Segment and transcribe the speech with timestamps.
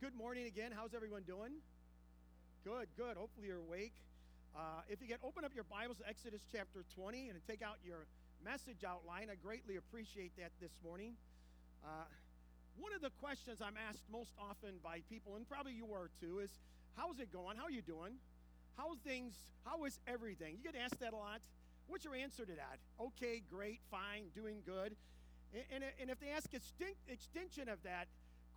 [0.00, 0.72] good morning again.
[0.74, 1.52] How's everyone doing?
[2.64, 3.16] Good, good.
[3.16, 3.92] Hopefully you're awake.
[4.56, 7.78] Uh, if you can open up your Bibles to Exodus chapter 20 and take out
[7.86, 8.06] your
[8.44, 11.14] message outline, I greatly appreciate that this morning.
[11.84, 12.06] Uh,
[12.78, 16.40] one of the questions I'm asked most often by people, and probably you are too,
[16.40, 16.50] is
[16.96, 17.56] how's it going?
[17.56, 18.14] How are you doing?
[18.76, 19.34] How's things?
[19.64, 20.58] How is everything?
[20.58, 21.40] You get asked that a lot.
[21.86, 22.78] What's your answer to that?
[22.98, 24.96] Okay, great, fine, doing good.
[25.54, 26.50] And, and, and if they ask
[27.06, 28.08] extension of that,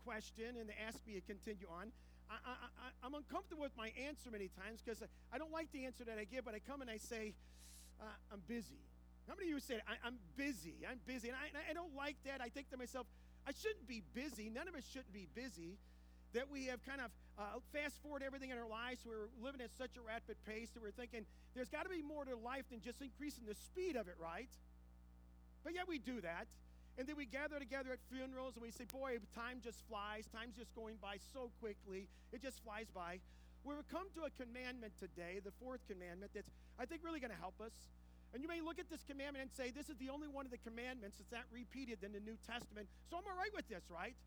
[0.08, 1.92] question and they ask me to continue on,
[2.32, 2.56] I, I,
[3.04, 6.16] I, am uncomfortable with my answer many times because I, don't like the answer that
[6.16, 7.36] I give, but I come and I say,
[8.00, 8.80] uh, I'm busy.
[9.28, 10.88] How many of you say, I, am busy?
[10.88, 11.28] I'm busy.
[11.28, 12.40] And I, I don't like that.
[12.40, 13.04] I think to myself,
[13.44, 14.48] I shouldn't be busy.
[14.48, 15.76] None of us shouldn't be busy.
[16.32, 19.04] That we have kind of uh, fast forward everything in our lives.
[19.04, 22.24] We're living at such a rapid pace that we're thinking there's got to be more
[22.24, 24.52] to life than just increasing the speed of it, right?
[25.64, 26.48] But yet we do that.
[26.98, 30.26] And then we gather together at funerals and we say, Boy, time just flies.
[30.34, 32.10] Time's just going by so quickly.
[32.34, 33.22] It just flies by.
[33.62, 36.50] We've come to a commandment today, the fourth commandment, that's,
[36.80, 37.76] I think, really going to help us.
[38.34, 40.52] And you may look at this commandment and say, This is the only one of
[40.52, 42.90] the commandments that's not repeated in the New Testament.
[43.10, 44.18] So I'm all right with this, right?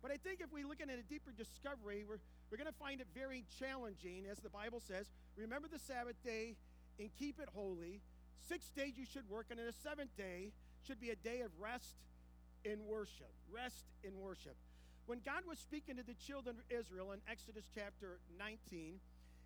[0.00, 3.00] But I think if we look at a deeper discovery, we're, we're going to find
[3.00, 5.08] it very challenging, as the Bible says.
[5.36, 6.56] Remember the Sabbath day
[7.00, 8.00] and keep it holy.
[8.48, 10.52] Six days you should work, and then the seventh day
[10.86, 11.96] should be a day of rest
[12.64, 13.30] in worship.
[13.52, 14.56] Rest in worship.
[15.06, 19.00] When God was speaking to the children of Israel in Exodus chapter 19,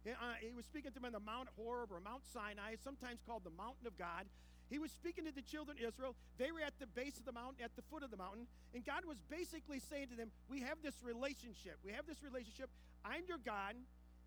[0.06, 3.42] uh, he was speaking to them on the Mount Horeb or Mount Sinai, sometimes called
[3.44, 4.25] the Mountain of God.
[4.70, 6.14] He was speaking to the children of Israel.
[6.36, 8.47] They were at the base of the mountain, at the foot of the mountain.
[8.75, 11.80] And God was basically saying to them, We have this relationship.
[11.84, 12.69] We have this relationship.
[13.05, 13.75] I'm your God,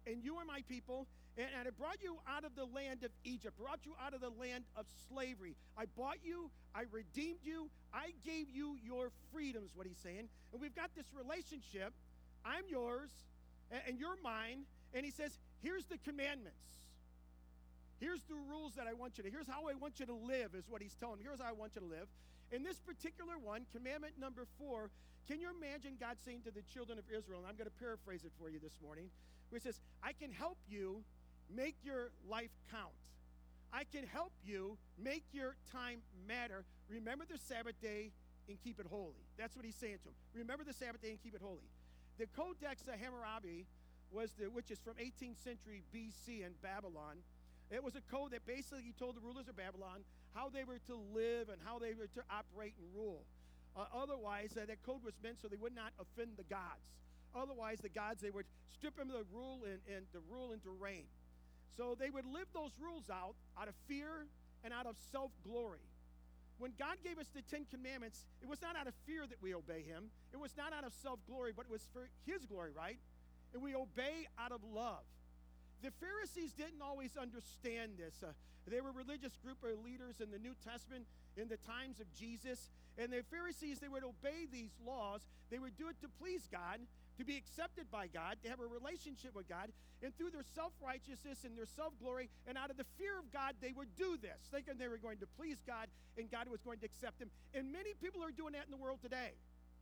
[0.07, 1.07] and you are my people.
[1.37, 4.21] And, and I brought you out of the land of Egypt, brought you out of
[4.21, 5.55] the land of slavery.
[5.77, 10.27] I bought you, I redeemed you, I gave you your freedoms, what he's saying.
[10.51, 11.93] And we've got this relationship.
[12.43, 13.09] I'm yours,
[13.71, 14.63] and, and you're mine.
[14.93, 16.57] And he says, Here's the commandments.
[17.99, 19.29] Here's the rules that I want you to.
[19.29, 21.23] Here's how I want you to live, is what he's telling me.
[21.23, 22.09] Here's how I want you to live.
[22.51, 24.89] In this particular one, commandment number four,
[25.27, 28.25] can you imagine God saying to the children of Israel, and I'm going to paraphrase
[28.25, 29.05] it for you this morning,
[29.49, 31.05] where he says, I can help you
[31.49, 32.93] make your life count.
[33.73, 36.65] I can help you make your time matter.
[36.89, 38.11] Remember the Sabbath day
[38.49, 39.23] and keep it holy.
[39.37, 40.13] That's what he's saying to them.
[40.35, 41.69] Remember the Sabbath day and keep it holy.
[42.19, 43.65] The Codex of Hammurabi
[44.11, 47.23] was the which is from 18th century BC in Babylon.
[47.71, 50.03] It was a code that basically told the rulers of Babylon
[50.35, 53.23] how they were to live and how they were to operate and rule.
[53.75, 56.91] Uh, otherwise, uh, that code was meant so they would not offend the gods.
[57.33, 60.61] Otherwise, the gods they would strip them of the rule and, and the rule and
[60.63, 61.07] to reign.
[61.77, 64.27] So they would live those rules out out of fear
[64.63, 65.83] and out of self glory.
[66.59, 69.55] When God gave us the Ten Commandments, it was not out of fear that we
[69.55, 72.71] obey Him, it was not out of self glory, but it was for His glory,
[72.75, 72.99] right?
[73.53, 75.03] And we obey out of love.
[75.81, 78.13] The Pharisees didn't always understand this.
[78.21, 78.31] Uh,
[78.69, 81.05] they were a religious group of leaders in the New Testament
[81.35, 82.69] in the times of Jesus.
[82.97, 85.21] And the Pharisees, they would obey these laws.
[85.49, 86.79] They would do it to please God,
[87.21, 89.69] to be accepted by God, to have a relationship with God.
[90.01, 93.29] And through their self righteousness and their self glory, and out of the fear of
[93.31, 95.85] God, they would do this, thinking they were going to please God
[96.17, 97.29] and God was going to accept them.
[97.53, 99.37] And many people are doing that in the world today.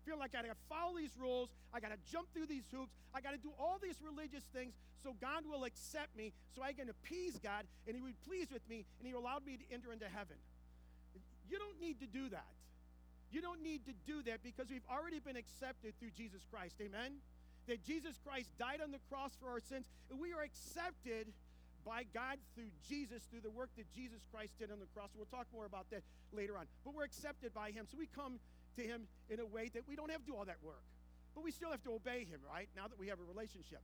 [0.05, 3.37] Feel like I gotta follow these rules, I gotta jump through these hoops, I gotta
[3.37, 4.73] do all these religious things
[5.03, 8.67] so God will accept me, so I can appease God, and He would please with
[8.69, 10.35] me, and He allowed me to enter into heaven.
[11.49, 12.47] You don't need to do that.
[13.31, 16.75] You don't need to do that because we've already been accepted through Jesus Christ.
[16.81, 17.21] Amen?
[17.67, 21.27] That Jesus Christ died on the cross for our sins, and we are accepted
[21.85, 25.09] by God through Jesus, through the work that Jesus Christ did on the cross.
[25.15, 26.01] We'll talk more about that
[26.33, 26.65] later on.
[26.83, 27.85] But we're accepted by Him.
[27.89, 28.39] So we come
[28.77, 30.83] to Him in a way that we don't have to do all that work.
[31.35, 32.67] But we still have to obey Him, right?
[32.75, 33.81] Now that we have a relationship.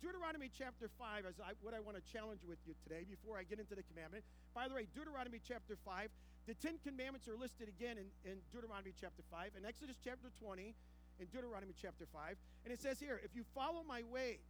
[0.00, 3.58] Deuteronomy chapter 5 is what I want to challenge with you today before I get
[3.58, 4.24] into the commandment.
[4.54, 6.08] By the way, Deuteronomy chapter 5,
[6.48, 10.72] the Ten Commandments are listed again in, in Deuteronomy chapter 5, in Exodus chapter 20,
[11.20, 12.36] in Deuteronomy chapter 5.
[12.64, 14.40] And it says here, if you follow my ways,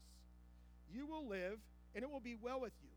[0.94, 1.58] you will live
[1.98, 2.94] and it will be well with you.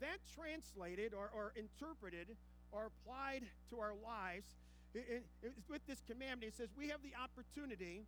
[0.00, 2.34] That translated or, or interpreted
[2.72, 4.50] or applied to our lives
[4.94, 8.02] it, it, with this commandment, it says we have the opportunity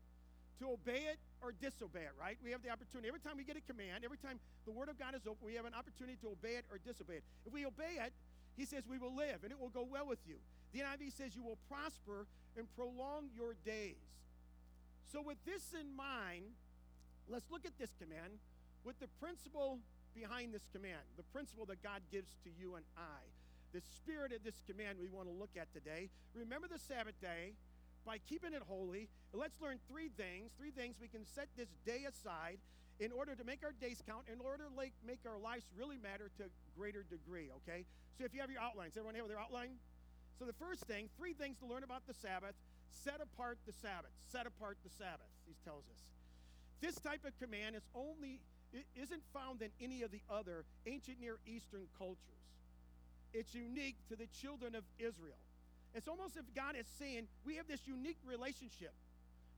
[0.58, 2.36] to obey it or disobey it, right?
[2.42, 3.08] We have the opportunity.
[3.08, 5.54] Every time we get a command, every time the Word of God is open, we
[5.54, 7.24] have an opportunity to obey it or disobey it.
[7.46, 8.12] If we obey it,
[8.56, 10.36] he says, We will live and it will go well with you.
[10.72, 14.00] The NIV says, You will prosper and prolong your days.
[15.12, 16.44] So, with this in mind,
[17.28, 18.38] let's look at this command
[18.84, 19.78] with the principle
[20.14, 23.22] behind this command, the principle that God gives to you and I.
[23.72, 26.08] The spirit of this command we want to look at today.
[26.34, 27.54] Remember the Sabbath day,
[28.04, 29.08] by keeping it holy.
[29.32, 30.52] Let's learn three things.
[30.58, 32.58] Three things we can set this day aside
[33.00, 34.72] in order to make our days count, in order to
[35.06, 36.44] make our lives really matter to
[36.76, 37.84] greater degree, okay?
[38.18, 39.76] So if you have your outlines, everyone have their outline?
[40.38, 42.54] So the first thing, three things to learn about the Sabbath.
[43.02, 44.10] Set apart the Sabbath.
[44.30, 46.00] Set apart the Sabbath, he tells us.
[46.80, 48.40] This type of command is only
[48.72, 52.42] it isn't found in any of the other ancient Near Eastern cultures.
[53.32, 55.38] It's unique to the children of Israel.
[55.94, 58.92] It's almost if God is saying, we have this unique relationship.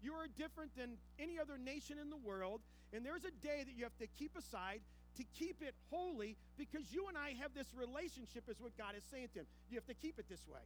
[0.02, 2.60] You are different than any other nation in the world,
[2.93, 4.81] and there's a day that you have to keep aside
[5.16, 9.04] to keep it holy because you and I have this relationship, is what God is
[9.10, 9.46] saying to him.
[9.70, 10.60] You have to keep it this way.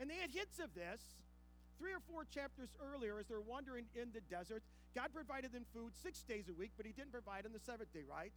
[0.00, 1.00] And they had hints of this
[1.78, 4.62] three or four chapters earlier as they're wandering in the desert.
[4.94, 7.92] God provided them food six days a week, but He didn't provide on the seventh
[7.92, 8.32] day, right?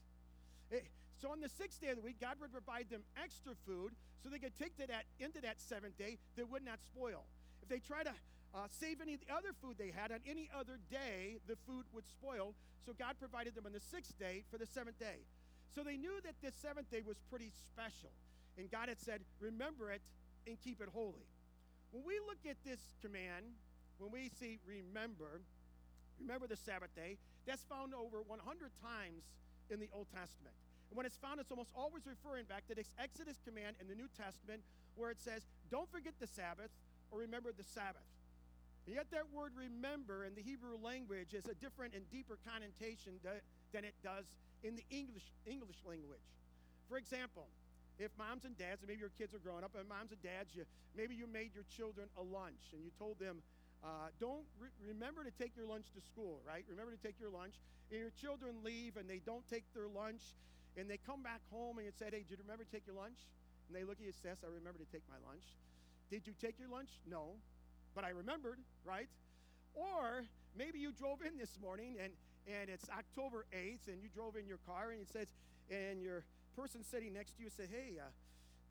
[0.72, 0.86] Eh,
[1.22, 4.30] so on the sixth day of the week, God would provide them extra food so
[4.30, 7.25] they could take to that into that seventh day that would not spoil.
[7.62, 8.13] If they try to
[8.54, 11.86] uh, save any of the other food they had on any other day, the food
[11.94, 12.54] would spoil.
[12.86, 15.26] So God provided them on the sixth day for the seventh day.
[15.76, 18.10] So they knew that this seventh day was pretty special.
[18.58, 20.02] And God had said, Remember it
[20.48, 21.28] and keep it holy.
[21.92, 23.46] When we look at this command,
[24.00, 25.42] when we see remember,
[26.20, 28.42] remember the Sabbath day, that's found over 100
[28.82, 29.24] times
[29.70, 30.56] in the Old Testament.
[30.90, 33.96] And when it's found, it's almost always referring back to this Exodus command in the
[33.96, 34.62] New Testament
[34.96, 36.72] where it says, Don't forget the Sabbath
[37.12, 38.04] or remember the Sabbath.
[38.88, 43.19] And yet, that word remember in the Hebrew language is a different and deeper connotation
[43.19, 44.24] than it does
[44.63, 46.24] in the English, English language.
[46.88, 47.51] For example,
[48.00, 50.56] if moms and dads, and maybe your kids are growing up, and moms and dads,
[50.56, 50.63] you,
[50.95, 53.44] maybe you made your children a lunch and you told them,
[53.84, 56.63] uh, don't re- remember to take your lunch to school, right?
[56.72, 57.60] Remember to take your lunch.
[57.92, 60.24] And your children leave and they don't take their lunch
[60.80, 62.95] and they come back home and you said, hey, did you remember to take your
[62.95, 63.19] lunch?
[63.68, 65.44] And they look at you and says, I remember to take my lunch.
[66.07, 67.04] Did you take your lunch?
[67.04, 67.36] No
[67.98, 69.10] but I remembered, right?
[69.74, 70.22] Or
[70.54, 72.14] maybe you drove in this morning and,
[72.46, 75.26] and it's October 8th and you drove in your car and it says,
[75.74, 76.22] and your
[76.54, 78.06] person sitting next to you said, hey, uh,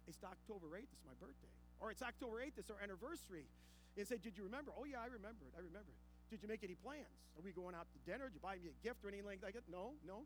[0.07, 1.51] it's October 8th, it's my birthday.
[1.83, 3.51] Or it's October 8th, it's our anniversary.
[3.99, 4.71] And said, did you remember?
[4.79, 5.51] Oh, yeah, I remembered.
[5.59, 5.91] I remember.
[6.31, 7.11] Did you make any plans?
[7.35, 8.31] Are we going out to dinner?
[8.31, 9.67] Did you buy me a gift or anything like that?
[9.67, 10.23] No, no.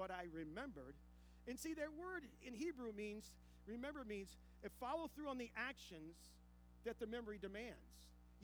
[0.00, 0.96] But I remembered.
[1.44, 3.28] And see, that word in Hebrew means,
[3.68, 4.32] remember means,
[4.64, 6.16] it follow through on the actions
[6.88, 7.84] that the memory demands.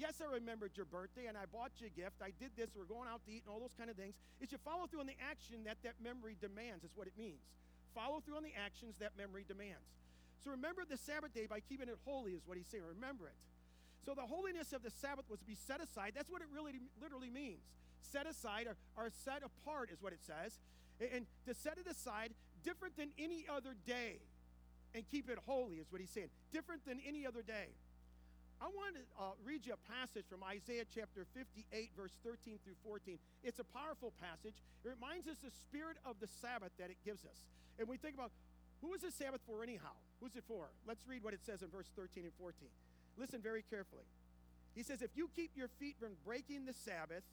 [0.00, 2.25] Yes, I remembered your birthday and I bought you a gift.
[2.25, 2.73] I did this.
[2.73, 4.17] We're going out to eat and all those kind of things.
[4.41, 7.44] It's should follow through on the action that that memory demands, is what it means.
[7.93, 9.85] Follow through on the actions that memory demands.
[10.41, 12.88] So remember the Sabbath day by keeping it holy, is what he's saying.
[12.97, 13.37] Remember it.
[14.08, 16.17] So the holiness of the Sabbath was to be set aside.
[16.17, 17.61] That's what it really literally means.
[18.00, 20.56] Set aside or, or set apart is what it says.
[20.97, 22.32] And to set it aside
[22.64, 24.25] different than any other day
[24.94, 26.32] and keep it holy is what he's saying.
[26.56, 27.76] Different than any other day.
[28.61, 31.65] I want to uh, read you a passage from Isaiah chapter 58,
[31.97, 33.17] verse 13 through 14.
[33.41, 34.53] It's a powerful passage.
[34.85, 37.49] It reminds us the spirit of the Sabbath that it gives us.
[37.81, 38.33] And we think about
[38.85, 39.97] who is the Sabbath for, anyhow?
[40.21, 40.69] Who's it for?
[40.87, 42.69] Let's read what it says in verse 13 and 14.
[43.17, 44.05] Listen very carefully.
[44.77, 47.25] He says, If you keep your feet from breaking the Sabbath,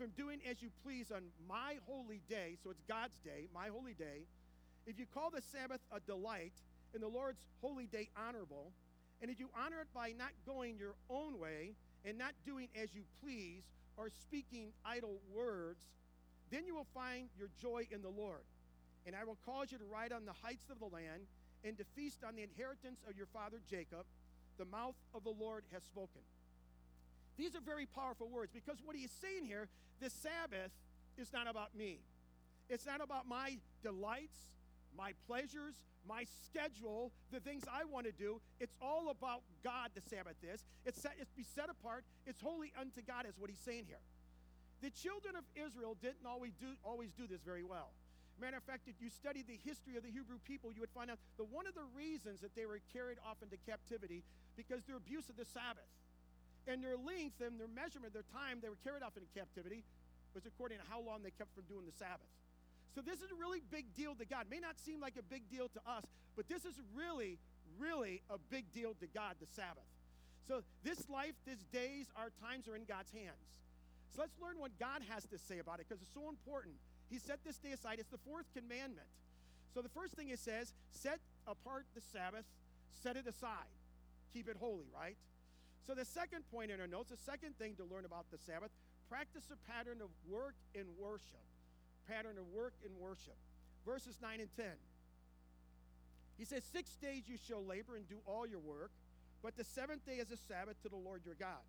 [0.00, 3.92] from doing as you please on my holy day, so it's God's day, my holy
[3.92, 4.24] day,
[4.86, 6.56] if you call the Sabbath a delight
[6.94, 8.72] and the Lord's holy day honorable,
[9.22, 12.92] and if you honor it by not going your own way and not doing as
[12.92, 13.62] you please
[13.96, 15.84] or speaking idle words,
[16.50, 18.42] then you will find your joy in the Lord.
[19.06, 21.22] And I will cause you to ride on the heights of the land
[21.64, 24.04] and to feast on the inheritance of your father Jacob.
[24.58, 26.22] The mouth of the Lord has spoken.
[27.38, 29.68] These are very powerful words because what he is saying here,
[30.00, 30.72] the Sabbath
[31.16, 32.00] is not about me.
[32.68, 34.38] It's not about my delights,
[34.96, 35.74] my pleasures,
[36.08, 38.40] my schedule, the things I want to do.
[38.60, 40.64] It's all about God, the Sabbath is.
[40.84, 42.04] It's, set, it's be set apart.
[42.26, 44.02] It's holy unto God, is what he's saying here.
[44.82, 47.94] The children of Israel didn't always do, always do this very well.
[48.40, 51.06] Matter of fact, if you study the history of the Hebrew people, you would find
[51.06, 54.24] out that one of the reasons that they were carried off into captivity
[54.56, 55.86] because their abuse of the Sabbath
[56.66, 59.86] and their length and their measurement, their time they were carried off into captivity
[60.34, 62.26] was according to how long they kept from doing the Sabbath.
[62.94, 64.46] So this is a really big deal to God.
[64.50, 66.04] May not seem like a big deal to us,
[66.36, 67.38] but this is really,
[67.78, 69.88] really a big deal to God, the Sabbath.
[70.46, 73.48] So this life, these days, our times are in God's hands.
[74.14, 76.74] So let's learn what God has to say about it because it's so important.
[77.08, 77.96] He set this day aside.
[77.98, 79.08] It's the fourth commandment.
[79.72, 82.44] So the first thing it says, set apart the Sabbath,
[83.02, 83.72] set it aside.
[84.34, 85.16] Keep it holy, right?
[85.86, 88.70] So the second point in our notes, the second thing to learn about the Sabbath,
[89.08, 91.40] practice a pattern of work and worship
[92.08, 93.36] pattern of work and worship.
[93.84, 94.66] Verses 9 and 10.
[96.38, 98.90] He says, Six days you shall labor and do all your work,
[99.42, 101.62] but the seventh day is a Sabbath to the Lord your God.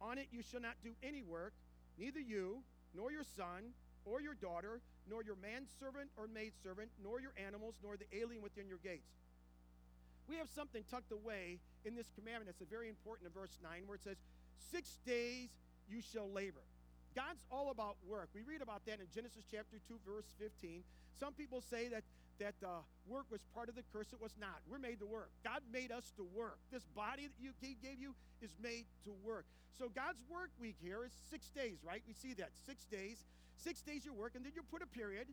[0.00, 1.52] On it you shall not do any work,
[1.98, 2.62] neither you,
[2.94, 3.74] nor your son,
[4.04, 8.68] or your daughter, nor your manservant or maidservant, nor your animals, nor the alien within
[8.68, 9.10] your gates.
[10.28, 13.96] We have something tucked away in this commandment that's very important in verse 9 where
[13.96, 14.16] it says,
[14.70, 15.48] Six days
[15.88, 16.62] you shall labor.
[17.18, 18.30] God's all about work.
[18.30, 20.86] We read about that in Genesis chapter 2, verse 15.
[21.18, 22.06] Some people say that,
[22.38, 24.06] that uh, work was part of the curse.
[24.12, 24.62] It was not.
[24.70, 25.26] We're made to work.
[25.42, 26.62] God made us to work.
[26.70, 29.46] This body that you, He gave you is made to work.
[29.74, 32.02] So God's work week here is six days, right?
[32.06, 32.50] We see that.
[32.64, 33.26] Six days.
[33.58, 35.26] Six days you work, and then you put a period,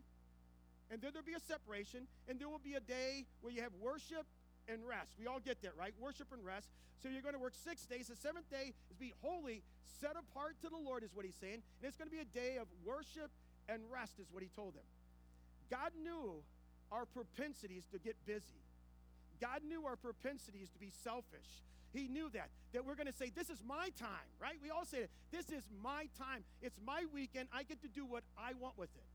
[0.90, 3.70] and then there'll be a separation, and there will be a day where you have
[3.78, 4.26] worship
[4.68, 5.12] and rest.
[5.18, 5.94] We all get that, right?
[6.00, 6.68] Worship and rest.
[7.02, 8.08] So you're going to work six days.
[8.08, 9.62] The seventh day is be holy,
[10.00, 11.62] set apart to the Lord, is what he's saying.
[11.80, 13.30] And it's going to be a day of worship
[13.68, 14.86] and rest, is what he told them.
[15.70, 16.42] God knew
[16.92, 18.62] our propensities to get busy.
[19.40, 21.62] God knew our propensities to be selfish.
[21.92, 22.48] He knew that.
[22.72, 24.56] That we're going to say, This is my time, right?
[24.62, 26.44] We all say, This is my time.
[26.62, 27.48] It's my weekend.
[27.52, 29.08] I get to do what I want with it.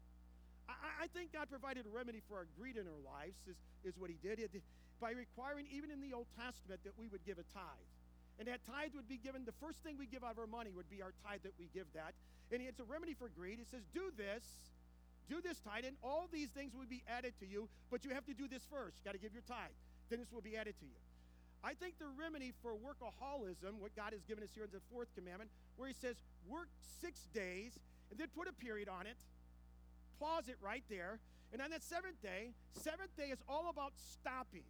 [0.69, 3.97] I, I think God provided a remedy for our greed in our lives, is, is
[3.97, 4.39] what He did.
[4.39, 4.51] It,
[5.01, 7.89] by requiring, even in the Old Testament, that we would give a tithe.
[8.39, 10.69] And that tithe would be given, the first thing we give out of our money
[10.69, 12.13] would be our tithe that we give that.
[12.53, 13.59] And it's a remedy for greed.
[13.59, 14.45] It says, Do this,
[15.29, 18.25] do this tithe, and all these things will be added to you, but you have
[18.29, 19.01] to do this first.
[19.01, 19.73] You got to give your tithe.
[20.09, 20.99] Then this will be added to you.
[21.63, 25.07] I think the remedy for workaholism, what God has given us here in the fourth
[25.15, 26.15] commandment, where He says,
[26.49, 26.67] work
[27.01, 27.77] six days
[28.09, 29.17] and then put a period on it,
[30.19, 31.19] pause it right there.
[31.53, 34.65] And on that seventh day, seventh day is all about stopping,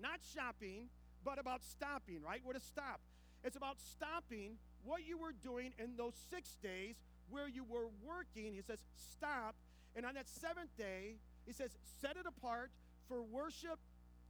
[0.00, 0.88] not shopping,
[1.24, 2.40] but about stopping, right?
[2.44, 3.00] Where to stop.
[3.44, 6.96] It's about stopping what you were doing in those six days
[7.30, 8.54] where you were working.
[8.54, 9.54] He says, stop.
[9.96, 12.70] And on that seventh day, he says, set it apart
[13.08, 13.78] for worship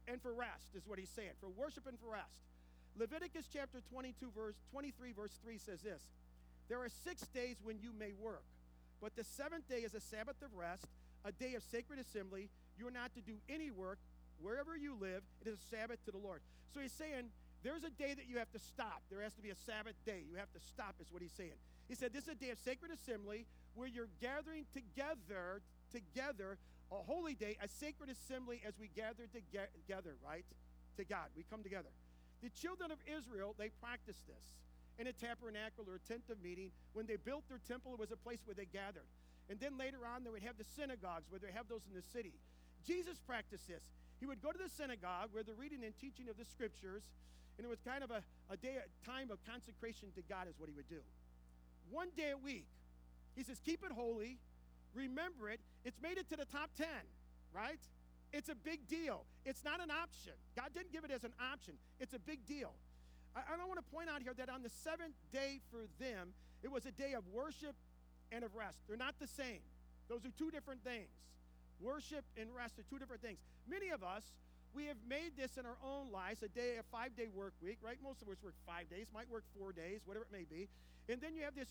[0.07, 2.49] and for rest, is what he's saying, for worship and for rest.
[2.97, 6.01] Leviticus chapter 22, verse 23, verse 3 says this
[6.67, 8.43] There are six days when you may work,
[9.01, 10.87] but the seventh day is a Sabbath of rest,
[11.23, 12.49] a day of sacred assembly.
[12.77, 13.99] You are not to do any work
[14.41, 15.23] wherever you live.
[15.41, 16.41] It is a Sabbath to the Lord.
[16.73, 17.29] So he's saying,
[17.63, 19.03] there's a day that you have to stop.
[19.09, 20.23] There has to be a Sabbath day.
[20.29, 21.59] You have to stop, is what he's saying.
[21.87, 26.57] He said, This is a day of sacred assembly where you're gathering together, together
[26.91, 30.45] a holy day, a sacred assembly as we gather together, right?
[30.97, 31.29] To God.
[31.35, 31.89] We come together.
[32.41, 34.55] The children of Israel, they practiced this
[34.97, 36.71] in a tabernacle or a tent of meeting.
[36.93, 39.07] When they built their temple, it was a place where they gathered.
[39.49, 42.05] And then later on, they would have the synagogues where they have those in the
[42.13, 42.33] city.
[42.85, 43.83] Jesus practiced this.
[44.19, 47.03] He would go to the synagogue where the reading and teaching of the scriptures,
[47.57, 48.21] and it was kind of a,
[48.51, 50.99] a day, a time of consecration to God, is what he would do.
[51.89, 52.67] One day a week.
[53.35, 54.37] He says, Keep it holy,
[54.93, 55.59] remember it.
[55.85, 56.87] It's made it to the top 10,
[57.53, 57.79] right?
[58.33, 59.23] It's a big deal.
[59.45, 60.33] It's not an option.
[60.55, 62.73] God didn't give it as an option, it's a big deal.
[63.35, 66.33] I, I want to point out here that on the seventh day for them,
[66.63, 67.75] it was a day of worship
[68.31, 68.77] and of rest.
[68.87, 69.63] They're not the same,
[70.09, 71.09] those are two different things.
[71.79, 73.39] Worship and rest are two different things.
[73.69, 74.23] Many of us,
[74.75, 77.77] we have made this in our own lives a day, a five day work week,
[77.81, 77.97] right?
[78.03, 80.67] Most of us work five days, might work four days, whatever it may be.
[81.07, 81.69] And then you have this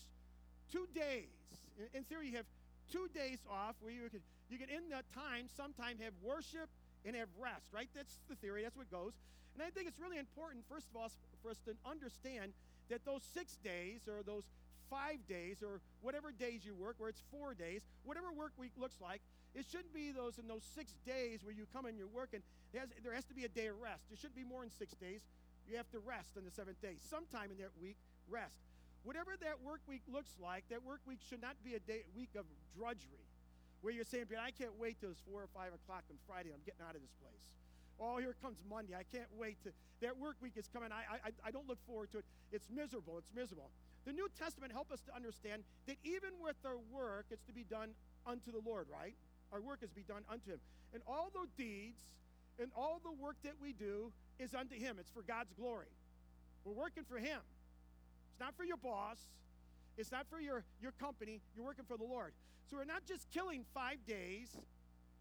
[0.71, 1.31] two days.
[1.77, 2.49] In, in theory, you have
[2.91, 6.67] two days off where you can you can in that time sometime have worship
[7.05, 7.87] and have rest, right?
[7.95, 8.63] That's the theory.
[8.63, 9.13] That's what goes.
[9.53, 11.11] And I think it's really important, first of all,
[11.43, 12.51] for us to understand
[12.89, 14.43] that those six days or those
[14.89, 18.95] five days or whatever days you work, where it's four days, whatever work week looks
[19.01, 19.21] like,
[19.55, 22.41] it shouldn't be those in those six days where you come and you're working.
[22.77, 24.03] Has, there has to be a day of rest.
[24.09, 25.21] There shouldn't be more than six days.
[25.67, 26.97] You have to rest on the seventh day.
[27.09, 27.97] Sometime in that week,
[28.29, 28.61] rest.
[29.03, 32.35] Whatever that work week looks like, that work week should not be a day, week
[32.37, 32.45] of
[32.77, 33.25] drudgery
[33.81, 36.51] where you're saying, I can't wait till it's 4 or 5 o'clock on Friday.
[36.51, 37.45] I'm getting out of this place.
[37.99, 38.95] Oh, here comes Monday.
[38.95, 39.71] I can't wait to.
[40.01, 40.91] That work week is coming.
[40.91, 42.25] I, I, I don't look forward to it.
[42.51, 43.17] It's miserable.
[43.17, 43.71] It's miserable.
[44.05, 47.63] The New Testament help us to understand that even with our work, it's to be
[47.63, 47.89] done
[48.25, 49.13] unto the Lord, right?
[49.51, 50.59] Our work is to be done unto Him.
[50.93, 52.01] And all the deeds
[52.59, 54.97] and all the work that we do is unto Him.
[54.99, 55.91] It's for God's glory.
[56.65, 57.39] We're working for Him.
[58.31, 59.17] It's not for your boss.
[59.97, 61.41] It's not for your, your company.
[61.55, 62.31] You're working for the Lord.
[62.69, 64.47] So we're not just killing five days.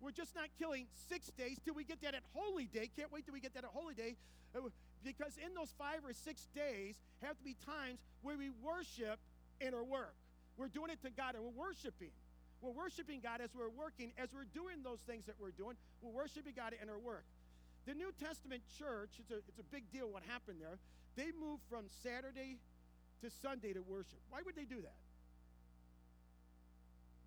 [0.01, 2.91] We're just not killing six days till we get that at Holy Day.
[2.97, 4.15] Can't wait till we get that at Holy Day.
[4.55, 4.61] Uh,
[5.05, 9.19] Because in those five or six days have to be times where we worship
[9.61, 10.15] in our work.
[10.57, 12.11] We're doing it to God and we're worshiping.
[12.61, 15.77] We're worshiping God as we're working, as we're doing those things that we're doing.
[16.03, 17.25] We're worshiping God in our work.
[17.87, 20.79] The New Testament church, it's a, it's a big deal what happened there.
[21.15, 22.59] They moved from Saturday
[23.23, 24.19] to Sunday to worship.
[24.31, 24.99] Why would they do that?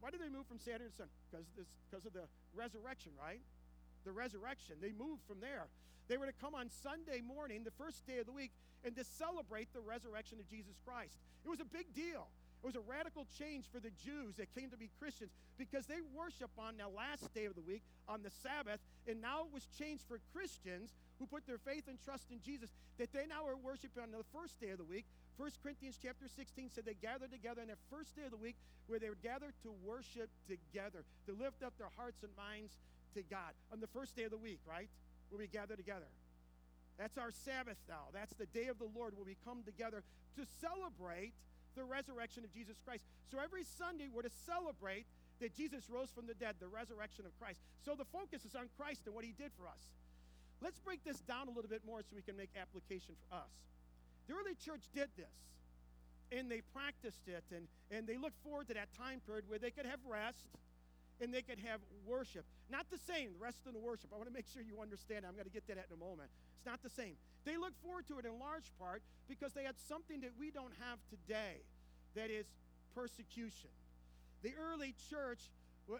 [0.01, 1.13] Why did they move from Saturday to Sunday?
[1.29, 3.39] Because this, because of the resurrection, right?
[4.03, 4.75] The resurrection.
[4.81, 5.67] They moved from there.
[6.07, 8.51] They were to come on Sunday morning, the first day of the week,
[8.83, 11.15] and to celebrate the resurrection of Jesus Christ.
[11.45, 12.27] It was a big deal.
[12.61, 15.97] It was a radical change for the Jews that came to be Christians because they
[16.13, 19.65] worship on the last day of the week, on the Sabbath, and now it was
[19.79, 23.57] changed for Christians who put their faith and trust in Jesus that they now are
[23.57, 25.05] worshiping on the first day of the week.
[25.37, 28.57] 1 Corinthians chapter 16 said they gathered together on the first day of the week
[28.85, 32.77] where they would gather to worship together, to lift up their hearts and minds
[33.15, 33.53] to God.
[33.71, 34.89] On the first day of the week, right?
[35.29, 36.07] Where we gather together.
[36.97, 38.11] That's our Sabbath now.
[38.13, 40.03] That's the day of the Lord where we come together
[40.35, 41.33] to celebrate
[41.75, 43.03] the resurrection of Jesus Christ.
[43.31, 45.05] So every Sunday, we're to celebrate
[45.39, 47.59] that Jesus rose from the dead, the resurrection of Christ.
[47.83, 49.81] So the focus is on Christ and what he did for us.
[50.61, 53.51] Let's break this down a little bit more so we can make application for us.
[54.27, 55.33] The early church did this,
[56.29, 59.71] and they practiced it, and, and they looked forward to that time period where they
[59.71, 60.45] could have rest
[61.21, 62.43] and they could have worship.
[62.69, 64.09] Not the same, the rest of the worship.
[64.11, 65.23] I want to make sure you understand.
[65.25, 66.29] I'm going to get to that in a moment.
[66.57, 67.13] It's not the same.
[67.45, 70.73] They look forward to it in large part because they had something that we don't
[70.81, 71.61] have today
[72.15, 72.45] that is
[72.95, 73.69] persecution.
[74.41, 75.39] The early church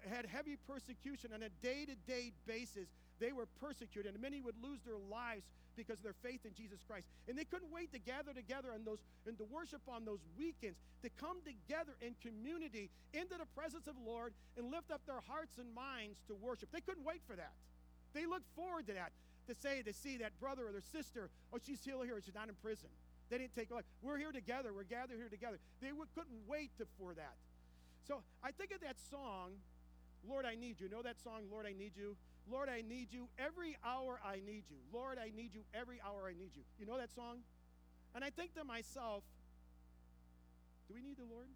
[0.09, 2.89] had heavy persecution on a day to day basis.
[3.19, 6.79] They were persecuted, and many would lose their lives because of their faith in Jesus
[6.87, 7.07] Christ.
[7.27, 10.77] And they couldn't wait to gather together on those and to worship on those weekends,
[11.03, 15.21] to come together in community into the presence of the Lord and lift up their
[15.27, 16.69] hearts and minds to worship.
[16.71, 17.53] They couldn't wait for that.
[18.13, 19.11] They looked forward to that
[19.47, 22.47] to say, to see that brother or their sister, oh, she's still here, she's not
[22.47, 22.89] in prison.
[23.29, 23.85] They didn't take life.
[24.01, 24.73] We're here together.
[24.73, 25.57] We're gathered here together.
[25.81, 27.35] They couldn't wait to, for that.
[28.07, 29.51] So I think of that song,
[30.27, 30.89] Lord, I Need You.
[30.89, 32.17] Know that song, Lord, I Need You?
[32.50, 33.27] Lord, I need you.
[33.38, 34.77] Every hour I need you.
[34.93, 35.62] Lord, I need you.
[35.74, 36.63] Every hour I need you.
[36.79, 37.38] You know that song?
[38.15, 39.24] And I think to myself,
[40.88, 41.48] do we need the Lord?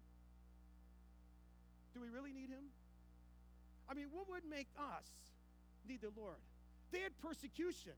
[1.94, 2.72] Do we really need him?
[3.88, 5.06] I mean, what would make us
[5.88, 6.36] need the Lord?
[6.92, 7.92] They had persecution.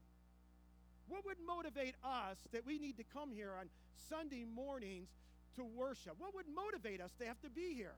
[1.09, 3.69] What would motivate us that we need to come here on
[4.09, 5.09] Sunday mornings
[5.57, 6.15] to worship?
[6.19, 7.95] What would motivate us to have to be here?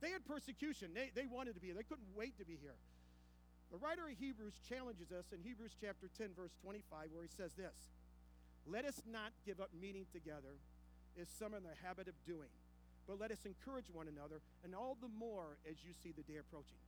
[0.00, 0.90] They had persecution.
[0.94, 1.76] They, they wanted to be here.
[1.76, 2.74] They couldn't wait to be here.
[3.70, 7.52] The writer of Hebrews challenges us in Hebrews chapter 10, verse 25, where he says
[7.58, 7.74] this
[8.66, 10.62] Let us not give up meeting together,
[11.20, 12.52] as some are in the habit of doing,
[13.08, 16.38] but let us encourage one another, and all the more as you see the day
[16.38, 16.78] approaching.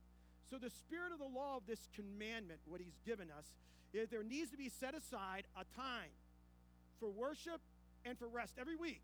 [0.49, 3.45] So, the spirit of the law of this commandment, what he's given us,
[3.93, 6.13] is there needs to be set aside a time
[6.99, 7.61] for worship
[8.05, 9.01] and for rest every week.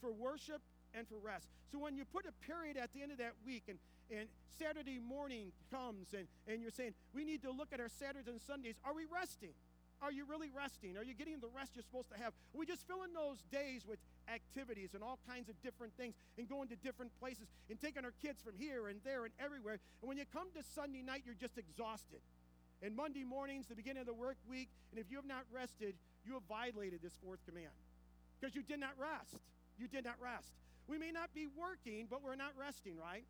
[0.00, 0.60] For worship
[0.94, 1.46] and for rest.
[1.70, 3.78] So when you put a period at the end of that week and,
[4.12, 8.28] and Saturday morning comes and, and you're saying, we need to look at our Saturdays
[8.28, 9.54] and Sundays, are we resting?
[10.02, 10.98] Are you really resting?
[10.98, 12.34] Are you getting the rest you're supposed to have?
[12.52, 16.68] We just filling those days with activities and all kinds of different things and going
[16.68, 19.78] to different places and taking our kids from here and there and everywhere.
[20.02, 22.18] And when you come to Sunday night, you're just exhausted.
[22.82, 25.94] And Monday morning's the beginning of the work week, and if you have not rested,
[26.26, 27.70] you have violated this fourth command
[28.40, 29.38] because you did not rest.
[29.78, 30.50] You did not rest.
[30.88, 33.22] We may not be working, but we're not resting, right?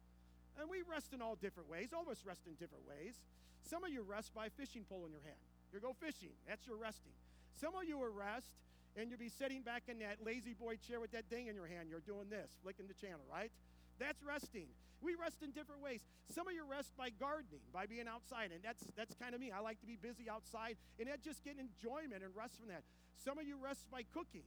[0.61, 1.93] And we rest in all different ways.
[1.93, 3.15] All of us rest in different ways.
[3.63, 5.39] Some of you rest by a fishing pole in your hand.
[5.73, 6.35] You go fishing.
[6.47, 7.13] That's your resting.
[7.57, 8.53] Some of you rest
[8.97, 11.67] and you'll be sitting back in that lazy boy chair with that thing in your
[11.67, 11.89] hand.
[11.89, 13.51] You're doing this, flicking the channel, right?
[13.99, 14.69] That's resting.
[15.01, 16.01] We rest in different ways.
[16.31, 19.51] Some of you rest by gardening, by being outside, and that's that's kind of me.
[19.51, 22.85] I like to be busy outside, and I just get enjoyment and rest from that.
[23.25, 24.47] Some of you rest by cooking.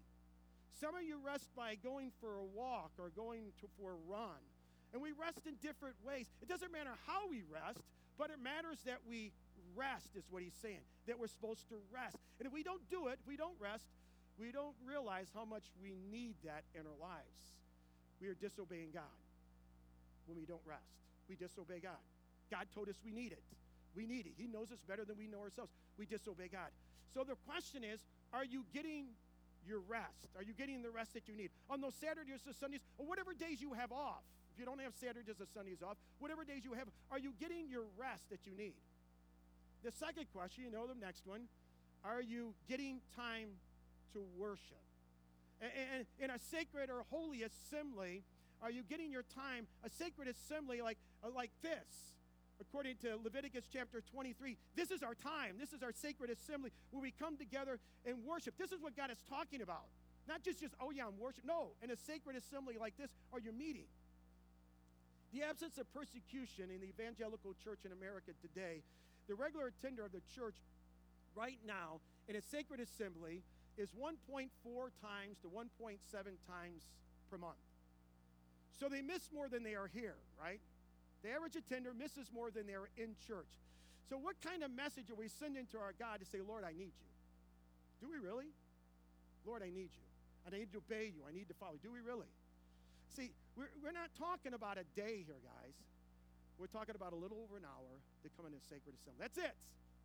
[0.79, 4.43] Some of you rest by going for a walk or going to, for a run.
[4.95, 6.31] And we rest in different ways.
[6.39, 7.83] It doesn't matter how we rest,
[8.15, 9.35] but it matters that we
[9.75, 12.15] rest, is what he's saying, that we're supposed to rest.
[12.39, 13.83] And if we don't do it, if we don't rest,
[14.39, 17.59] we don't realize how much we need that in our lives.
[18.23, 19.19] We are disobeying God
[20.31, 20.87] when we don't rest.
[21.27, 21.99] We disobey God.
[22.47, 23.43] God told us we need it.
[23.99, 24.39] We need it.
[24.39, 25.71] He knows us better than we know ourselves.
[25.99, 26.71] We disobey God.
[27.13, 27.99] So the question is
[28.31, 29.11] are you getting
[29.67, 30.31] your rest?
[30.37, 31.49] Are you getting the rest that you need?
[31.69, 34.23] On those Saturdays or Sundays, or whatever days you have off,
[34.55, 37.67] if you don't have Saturdays or Sundays off, whatever days you have, are you getting
[37.67, 38.79] your rest that you need?
[39.83, 41.51] The second question, you know the next one,
[42.05, 43.49] are you getting time
[44.13, 44.79] to worship?
[45.59, 48.23] And in a sacred or holy assembly,
[48.61, 52.15] are you getting your time, a sacred assembly like, uh, like this?
[52.61, 54.55] according to Leviticus chapter 23.
[54.77, 55.55] This is our time.
[55.59, 58.53] This is our sacred assembly where we come together and worship.
[58.57, 59.91] This is what God is talking about.
[60.25, 61.43] Not just, just oh, yeah, I'm worship.
[61.45, 63.91] No, in a sacred assembly like this, are you meeting?
[65.35, 68.79] The absence of persecution in the evangelical church in America today,
[69.27, 70.55] the regular attender of the church
[71.35, 73.43] right now in a sacred assembly
[73.75, 74.47] is 1.4
[75.03, 75.99] times to 1.7
[76.47, 76.81] times
[77.29, 77.59] per month.
[78.79, 80.61] So they miss more than they are here, right?
[81.21, 83.51] The average attender misses more than they're in church.
[84.07, 86.71] So, what kind of message are we sending to our God to say, Lord, I
[86.71, 87.11] need you?
[87.99, 88.55] Do we really?
[89.45, 90.05] Lord, I need you.
[90.47, 91.27] I need to obey you.
[91.27, 91.75] I need to follow.
[91.83, 92.29] Do we really?
[93.17, 95.75] See, we're, we're not talking about a day here, guys.
[96.59, 99.19] We're talking about a little over an hour to come into sacred assembly.
[99.19, 99.55] That's it.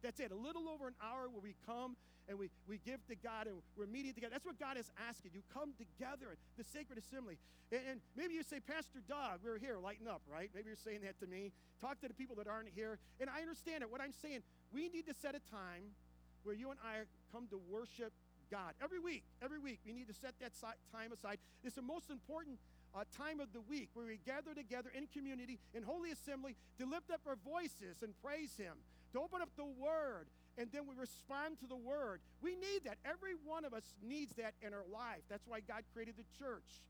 [0.03, 0.33] That's it.
[0.33, 1.95] A little over an hour where we come
[2.27, 4.33] and we, we give to God and we're meeting together.
[4.33, 5.31] That's what God is asking.
[5.35, 7.39] You come together in the sacred assembly.
[7.71, 10.51] And, and maybe you say, Pastor Doug, we're here, lighten up, right?
[10.55, 11.53] Maybe you're saying that to me.
[11.81, 12.99] Talk to the people that aren't here.
[13.21, 13.91] And I understand it.
[13.91, 15.95] What I'm saying, we need to set a time
[16.43, 18.13] where you and I come to worship
[18.51, 18.75] God.
[18.83, 20.53] Every week, every week, we need to set that
[20.91, 21.39] time aside.
[21.63, 22.59] It's the most important
[22.94, 26.87] uh, time of the week where we gather together in community, in Holy Assembly, to
[26.87, 28.74] lift up our voices and praise Him,
[29.12, 30.26] to open up the Word,
[30.59, 32.20] and then we respond to the word.
[32.42, 32.98] We need that.
[33.05, 35.22] Every one of us needs that in our life.
[35.31, 36.85] That's why God created the church.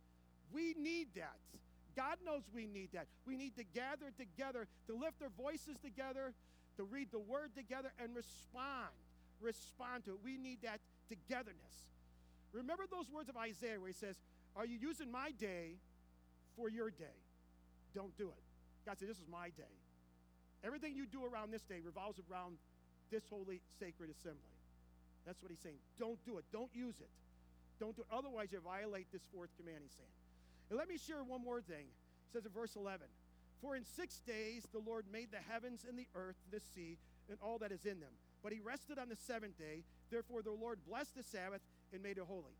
[0.52, 1.38] We need that.
[1.96, 3.06] God knows we need that.
[3.26, 6.32] We need to gather together, to lift our voices together,
[6.78, 8.90] to read the word together, and respond.
[9.40, 10.18] Respond to it.
[10.24, 11.86] We need that togetherness.
[12.52, 14.16] Remember those words of Isaiah where he says,
[14.56, 15.78] Are you using my day
[16.60, 17.16] for your day?
[17.94, 18.42] Don't do it.
[18.84, 19.74] God said, This is my day.
[20.62, 22.60] Everything you do around this day revolves around
[23.10, 24.52] this holy sacred assembly.
[25.24, 25.80] That's what he's saying.
[25.98, 26.44] Don't do it.
[26.52, 27.08] Don't use it.
[27.80, 28.12] Don't do it.
[28.12, 30.14] Otherwise, you violate this fourth command, he's saying.
[30.68, 31.88] And let me share one more thing.
[31.88, 33.06] It says in verse 11
[33.62, 37.38] For in six days the Lord made the heavens and the earth, the sea, and
[37.40, 38.12] all that is in them.
[38.42, 39.82] But he rested on the seventh day.
[40.10, 41.60] Therefore, the Lord blessed the Sabbath
[41.92, 42.56] and made it holy.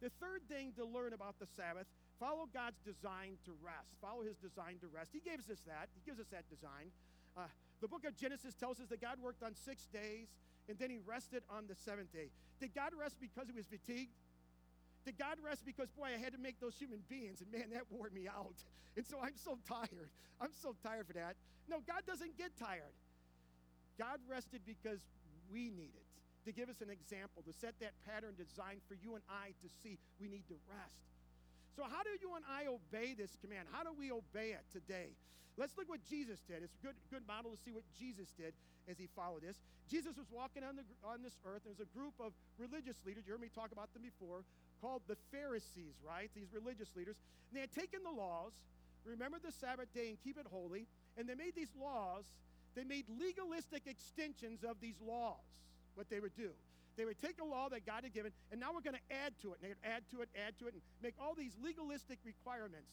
[0.00, 1.86] The third thing to learn about the Sabbath
[2.18, 3.94] follow God's design to rest.
[4.02, 5.10] Follow his design to rest.
[5.14, 5.88] He gives us that.
[5.94, 6.90] He gives us that design.
[7.36, 7.46] Uh,
[7.80, 10.28] the book of Genesis tells us that God worked on six days
[10.68, 12.28] and then he rested on the seventh day.
[12.60, 14.12] Did God rest because he was fatigued?
[15.06, 17.88] Did God rest because, boy, I had to make those human beings, and man, that
[17.90, 18.56] wore me out.
[18.96, 20.10] And so I'm so tired.
[20.40, 21.36] I'm so tired for that.
[21.70, 22.90] No, God doesn't get tired.
[23.94, 24.98] God rested because
[25.52, 26.08] we need it
[26.46, 29.68] to give us an example, to set that pattern designed for you and I to
[29.82, 30.98] see we need to rest.
[31.78, 33.70] So, how do you and I obey this command?
[33.70, 35.14] How do we obey it today?
[35.54, 36.66] Let's look what Jesus did.
[36.66, 38.50] It's a good, good model to see what Jesus did
[38.90, 39.62] as he followed this.
[39.86, 41.62] Jesus was walking on, the, on this earth.
[41.62, 44.42] There's a group of religious leaders, you heard me talk about them before,
[44.82, 46.26] called the Pharisees, right?
[46.34, 47.14] These religious leaders.
[47.46, 48.58] And they had taken the laws,
[49.06, 52.26] remember the Sabbath day and keep it holy, and they made these laws,
[52.74, 55.46] they made legalistic extensions of these laws,
[55.94, 56.50] what they would do.
[56.98, 59.38] They would take a law that God had given, and now we're going to add
[59.46, 59.62] to it.
[59.62, 62.90] And they would add to it, add to it, and make all these legalistic requirements.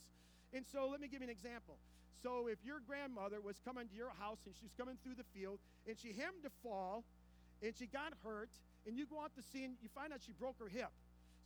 [0.53, 1.75] And so let me give you an example.
[2.21, 5.59] So if your grandmother was coming to your house and she's coming through the field
[5.89, 7.03] and she happened to fall
[7.61, 8.49] and she got hurt
[8.87, 10.89] and you go out to see and you find out she broke her hip.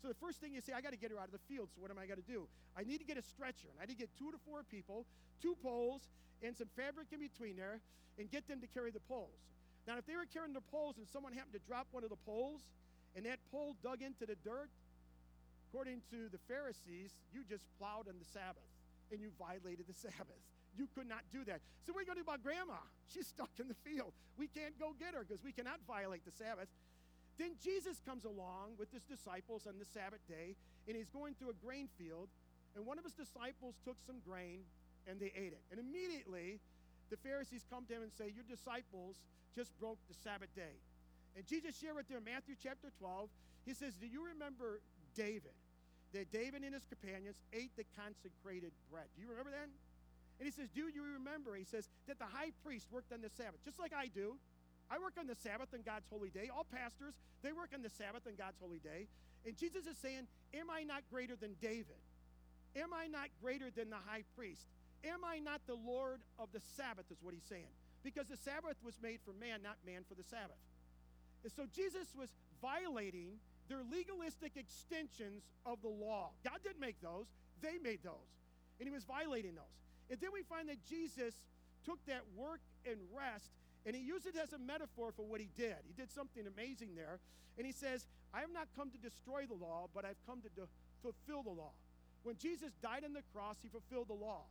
[0.02, 1.68] So the first thing you say, I got to get her out of the field.
[1.76, 2.48] So what am I going to do?
[2.78, 3.68] I need to get a stretcher.
[3.72, 5.06] And I need to get two to four people,
[5.42, 6.08] two poles,
[6.44, 7.80] and some fabric in between there,
[8.18, 9.44] and get them to carry the poles.
[9.88, 12.22] Now, if they were carrying their poles and someone happened to drop one of the
[12.26, 12.62] poles,
[13.16, 14.70] and that pole dug into the dirt,
[15.70, 18.66] according to the Pharisees, you just plowed on the Sabbath,
[19.12, 20.42] and you violated the Sabbath.
[20.78, 21.62] You could not do that.
[21.82, 22.78] So, you going to do about grandma?
[23.14, 24.14] She's stuck in the field.
[24.38, 26.70] We can't go get her because we cannot violate the Sabbath.
[27.40, 30.54] Then Jesus comes along with his disciples on the Sabbath day,
[30.88, 32.28] and he's going through a grain field.
[32.76, 34.62] And one of his disciples took some grain
[35.08, 35.64] and they ate it.
[35.72, 36.60] And immediately,
[37.10, 39.22] the Pharisees come to him and say, Your disciples
[39.56, 40.78] just broke the Sabbath day.
[41.36, 43.30] And Jesus shared with them Matthew chapter 12.
[43.66, 44.82] He says, Do you remember
[45.16, 45.56] David?
[46.14, 49.06] That David and his companions ate the consecrated bread.
[49.14, 49.70] Do you remember that?
[49.70, 51.54] And he says, Do you remember?
[51.56, 54.38] He says that the high priest worked on the Sabbath, just like I do.
[54.90, 56.50] I work on the Sabbath on God's holy day.
[56.50, 59.06] All pastors, they work on the Sabbath on God's holy day.
[59.46, 62.02] And Jesus is saying, Am I not greater than David?
[62.76, 64.66] Am I not greater than the high priest?
[65.04, 67.06] Am I not the Lord of the Sabbath?
[67.12, 67.72] Is what he's saying.
[68.04, 70.60] Because the Sabbath was made for man, not man for the Sabbath.
[71.44, 72.30] And so Jesus was
[72.62, 76.32] violating their legalistic extensions of the law.
[76.44, 77.28] God didn't make those,
[77.62, 78.30] they made those.
[78.80, 79.76] And he was violating those.
[80.10, 81.36] And then we find that Jesus
[81.86, 83.52] took that work and rest
[83.86, 85.76] and he used it as a metaphor for what he did.
[85.88, 87.20] He did something amazing there.
[87.58, 90.50] And he says, I have not come to destroy the law, but I've come to
[90.50, 90.68] do-
[91.02, 91.72] fulfill the law.
[92.24, 94.44] When Jesus died on the cross, he fulfilled the law.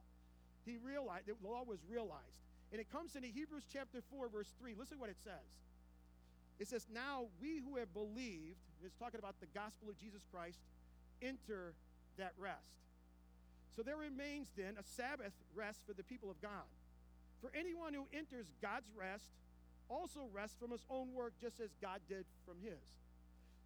[0.68, 2.44] He realized the law was realized.
[2.70, 4.74] And it comes into Hebrews chapter 4, verse 3.
[4.78, 5.48] Listen to what it says.
[6.58, 10.58] It says, Now we who have believed, it's talking about the gospel of Jesus Christ,
[11.22, 11.72] enter
[12.18, 12.76] that rest.
[13.74, 16.66] So there remains then a Sabbath rest for the people of God.
[17.40, 19.30] For anyone who enters God's rest
[19.88, 22.82] also rests from his own work, just as God did from his.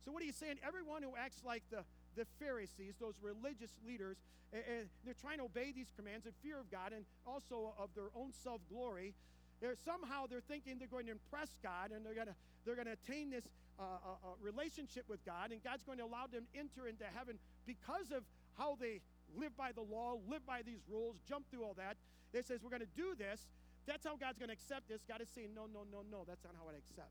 [0.05, 1.85] So, what he's saying, everyone who acts like the,
[2.17, 4.17] the Pharisees, those religious leaders,
[4.53, 8.13] and, they're trying to obey these commands in fear of God and also of their
[8.15, 9.15] own self glory,
[9.61, 12.87] They're somehow they're thinking they're going to impress God and they're going to they're going
[12.87, 13.49] to attain this
[13.79, 13.89] uh, uh,
[14.23, 18.13] uh, relationship with God, and God's going to allow them to enter into heaven because
[18.15, 18.23] of
[18.59, 19.01] how they
[19.35, 21.97] live by the law, live by these rules, jump through all that.
[22.33, 23.41] They says we're going to do this.
[23.87, 25.03] That's how God's going to accept this.
[25.09, 26.23] God is saying, no, no, no, no.
[26.23, 27.11] That's not how I accept.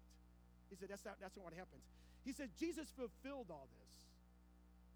[0.69, 1.83] He said, that's not, that's not what happens.
[2.23, 3.91] He said, Jesus fulfilled all this.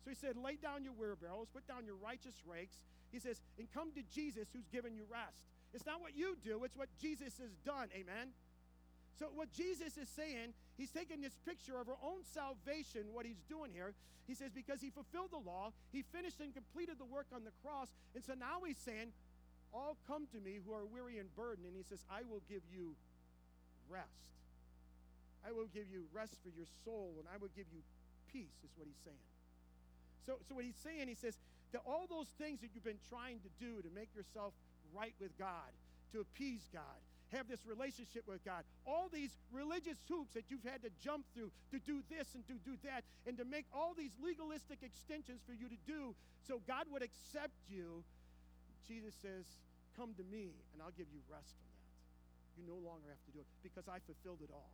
[0.06, 2.78] So he said, lay down your wheelbarrows, put down your righteous rakes.
[3.12, 5.42] He says, and come to Jesus who's given you rest.
[5.74, 7.90] It's not what you do, it's what Jesus has done.
[7.98, 8.30] Amen.
[9.18, 13.42] So, what Jesus is saying, he's taking this picture of our own salvation, what he's
[13.50, 13.98] doing here.
[14.28, 17.56] He says, because he fulfilled the law, he finished and completed the work on the
[17.64, 17.90] cross.
[18.14, 19.10] And so now he's saying,
[19.74, 21.66] All come to me who are weary and burdened.
[21.66, 22.94] And he says, I will give you
[23.90, 24.30] rest.
[25.48, 27.82] I will give you rest for your soul, and I will give you
[28.34, 29.22] peace, is what he's saying.
[30.26, 31.38] So, so what he's saying, he says,
[31.72, 34.54] that all those things that you've been trying to do to make yourself
[34.94, 35.70] right with God,
[36.14, 37.00] to appease God,
[37.34, 38.64] have this relationship with God.
[38.86, 42.56] All these religious hoops that you've had to jump through to do this and to
[42.64, 46.16] do that, and to make all these legalistic extensions for you to do
[46.48, 48.06] so God would accept you.
[48.86, 49.46] Jesus says,
[49.98, 51.90] Come to me, and I'll give you rest from that.
[52.60, 54.70] You no longer have to do it because I fulfilled it all.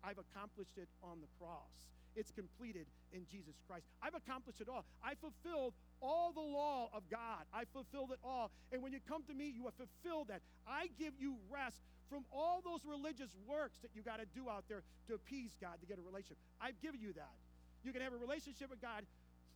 [0.00, 1.74] I've accomplished it on the cross.
[2.16, 3.86] It's completed in Jesus Christ.
[4.02, 4.84] I've accomplished it all.
[5.02, 7.44] I fulfilled all the law of God.
[7.52, 8.50] I fulfilled it all.
[8.72, 10.40] And when you come to me, you have fulfilled that.
[10.66, 14.64] I give you rest from all those religious works that you got to do out
[14.68, 16.38] there to appease God, to get a relationship.
[16.60, 17.34] I've given you that.
[17.82, 19.04] You can have a relationship with God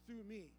[0.07, 0.51] through me.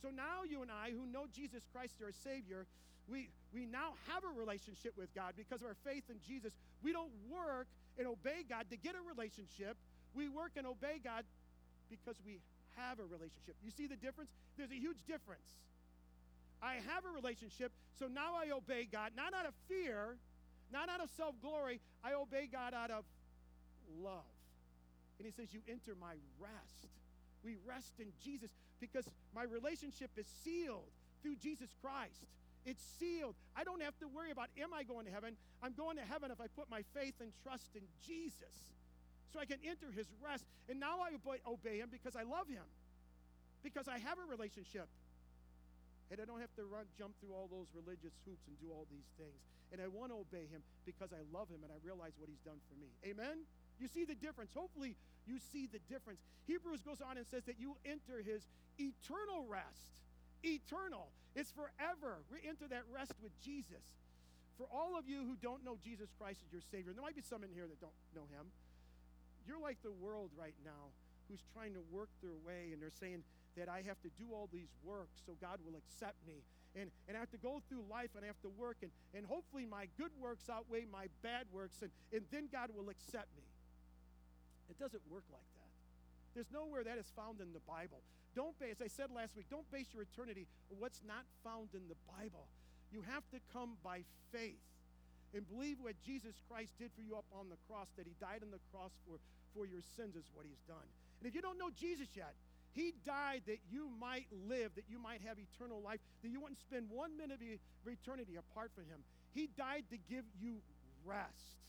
[0.00, 2.66] So now you and I, who know Jesus Christ, our Savior,
[3.08, 6.52] we, we now have a relationship with God because of our faith in Jesus.
[6.82, 7.66] We don't work
[7.98, 9.76] and obey God to get a relationship.
[10.14, 11.24] We work and obey God
[11.92, 12.40] because we
[12.80, 13.54] have a relationship.
[13.60, 14.32] You see the difference?
[14.56, 15.44] There's a huge difference.
[16.62, 20.16] I have a relationship, so now I obey God, not out of fear,
[20.72, 21.80] not out of self glory.
[22.02, 23.04] I obey God out of
[24.00, 24.32] love.
[25.18, 26.88] And He says, You enter my rest.
[27.44, 28.50] We rest in Jesus
[28.80, 30.88] because my relationship is sealed
[31.22, 32.24] through Jesus Christ.
[32.64, 33.34] It's sealed.
[33.56, 35.34] I don't have to worry about am I going to heaven?
[35.62, 38.54] I'm going to heaven if I put my faith and trust in Jesus
[39.32, 40.44] so I can enter his rest.
[40.68, 41.16] And now I
[41.48, 42.64] obey him because I love him,
[43.64, 44.86] because I have a relationship.
[46.12, 48.84] And I don't have to run, jump through all those religious hoops and do all
[48.92, 49.40] these things.
[49.72, 52.44] And I want to obey him because I love him and I realize what he's
[52.44, 52.92] done for me.
[53.08, 53.48] Amen?
[53.80, 54.52] You see the difference.
[54.52, 54.92] Hopefully,
[55.24, 56.20] you see the difference.
[56.44, 58.44] Hebrews goes on and says that you enter his
[58.76, 59.88] eternal rest.
[60.44, 61.08] Eternal.
[61.32, 62.20] It's forever.
[62.28, 63.80] We enter that rest with Jesus.
[64.60, 67.16] For all of you who don't know Jesus Christ as your Savior, and there might
[67.16, 68.52] be some in here that don't know him,
[69.46, 70.92] you're like the world right now
[71.28, 73.22] who's trying to work their way and they're saying
[73.56, 76.42] that I have to do all these works so God will accept me.
[76.74, 79.26] And, and I have to go through life and I have to work, and, and
[79.26, 83.44] hopefully my good works outweigh my bad works, and, and then God will accept me.
[84.70, 85.68] It doesn't work like that.
[86.32, 88.00] There's nowhere that is found in the Bible.
[88.34, 91.68] Don't base, as I said last week, don't base your eternity on what's not found
[91.74, 92.48] in the Bible.
[92.90, 94.00] You have to come by
[94.32, 94.56] faith
[95.34, 98.44] and believe what Jesus Christ did for you up on the cross, that he died
[98.44, 99.16] on the cross for,
[99.56, 100.84] for your sins, is what he's done.
[101.20, 102.34] And if you don't know Jesus yet,
[102.72, 106.60] he died that you might live, that you might have eternal life, that you wouldn't
[106.60, 109.04] spend one minute of eternity apart from him.
[109.34, 110.60] He died to give you
[111.04, 111.60] rest.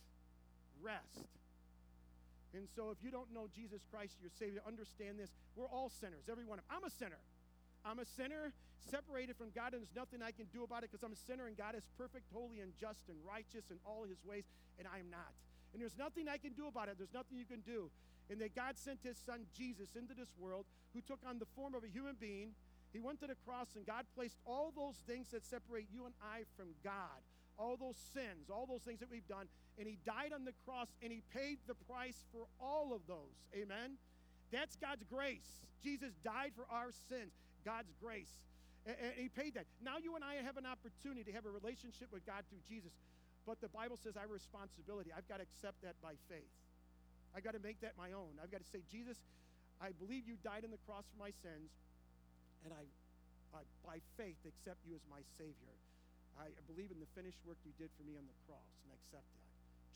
[0.82, 1.28] Rest.
[2.54, 5.30] And so if you don't know Jesus Christ, your Savior, understand this.
[5.56, 6.78] We're all sinners, every one of them.
[6.78, 7.20] I'm a sinner.
[7.86, 8.54] I'm a sinner
[8.90, 11.48] separated from God, and there's nothing I can do about it because I'm a sinner,
[11.48, 14.44] and God is perfect, holy, and just, and righteous in all his ways,
[14.80, 15.32] and I am not.
[15.74, 16.96] And there's nothing I can do about it.
[16.98, 17.90] There's nothing you can do.
[18.30, 21.76] And that God sent his son Jesus into this world, who took on the form
[21.76, 22.52] of a human being.
[22.94, 26.14] He went to the cross, and God placed all those things that separate you and
[26.22, 27.26] I from God,
[27.58, 29.48] all those sins, all those things that we've done.
[29.80, 33.34] And he died on the cross, and he paid the price for all of those.
[33.56, 33.98] Amen?
[34.52, 35.66] That's God's grace.
[35.84, 37.34] Jesus died for our sins.
[37.66, 38.32] God's grace.
[38.86, 39.66] And, he paid that.
[39.80, 42.92] Now you and I have an opportunity to have a relationship with God through Jesus.
[43.48, 45.12] But the Bible says I have responsibility.
[45.12, 46.52] I've got to accept that by faith.
[47.36, 48.40] I've got to make that my own.
[48.40, 49.18] I've got to say, Jesus,
[49.82, 51.72] I believe you died on the cross for my sins,
[52.64, 52.86] and I,
[53.58, 55.76] I by faith, accept you as my Savior.
[56.40, 58.96] I believe in the finished work you did for me on the cross, and I
[59.06, 59.44] accept that.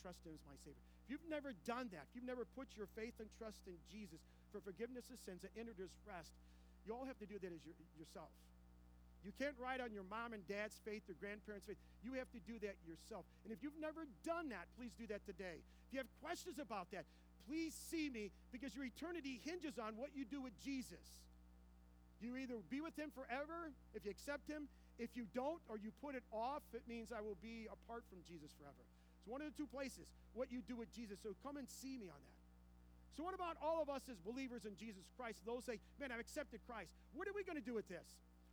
[0.06, 0.78] Trust him as my Savior.
[1.06, 4.22] If you've never done that, if you've never put your faith and trust in Jesus
[4.54, 6.30] for forgiveness of sins and entered his rest,
[6.88, 8.32] you all have to do that as your, yourself.
[9.28, 11.76] You can't ride on your mom and dad's faith or grandparents' faith.
[12.00, 13.28] You have to do that yourself.
[13.44, 15.60] And if you've never done that, please do that today.
[15.60, 17.04] If you have questions about that,
[17.44, 21.04] please see me because your eternity hinges on what you do with Jesus.
[22.24, 24.72] You either be with him forever if you accept him.
[24.98, 28.24] If you don't or you put it off, it means I will be apart from
[28.26, 28.82] Jesus forever.
[29.20, 31.20] It's one of the two places what you do with Jesus.
[31.22, 32.37] So come and see me on that.
[33.18, 35.42] So, what about all of us as believers in Jesus Christ?
[35.42, 36.94] Those say, Man, I've accepted Christ.
[37.18, 38.06] What are we going to do with this?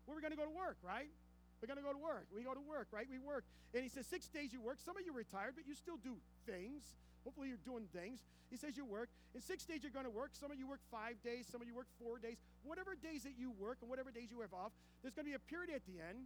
[0.08, 1.12] We're going to go to work, right?
[1.60, 2.24] We're going to go to work.
[2.32, 3.04] We go to work, right?
[3.04, 3.44] We work.
[3.76, 4.80] And he says, Six days you work.
[4.80, 6.16] Some of you retired, but you still do
[6.48, 6.96] things.
[7.28, 8.24] Hopefully, you're doing things.
[8.48, 9.12] He says you work.
[9.36, 10.32] In six days, you're going to work.
[10.32, 11.44] Some of you work five days.
[11.44, 12.40] Some of you work four days.
[12.64, 14.72] Whatever days that you work and whatever days you have off,
[15.04, 16.24] there's going to be a period at the end.